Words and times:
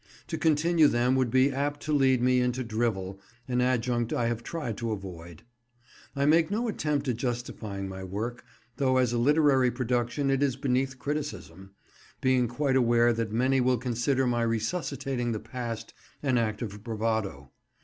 To 0.29 0.35
continue 0.39 0.87
them 0.87 1.15
would 1.15 1.29
be 1.29 1.51
apt 1.51 1.81
to 1.81 1.93
lead 1.93 2.23
me 2.23 2.41
into 2.41 2.63
drivel, 2.63 3.21
an 3.47 3.61
adjunct 3.61 4.11
I 4.11 4.25
have 4.25 4.41
tried 4.41 4.75
to 4.77 4.89
avoid. 4.91 5.43
I 6.15 6.25
make 6.25 6.49
no 6.49 6.67
attempt 6.67 7.07
at 7.07 7.17
justifying 7.17 7.87
my 7.87 8.03
work—though 8.03 8.97
as 8.97 9.13
a 9.13 9.19
literary 9.19 9.69
production 9.69 10.31
it 10.31 10.41
is 10.41 10.55
beneath 10.55 10.97
criticism—being 10.97 12.47
quite 12.47 12.75
aware 12.75 13.13
that 13.13 13.31
many 13.31 13.61
will 13.61 13.77
consider 13.77 14.25
my 14.25 14.41
resuscitating 14.41 15.33
the 15.33 15.39
past 15.39 15.93
an 16.23 16.39
act 16.39 16.63
of 16.63 16.83
bravado. 16.83 17.51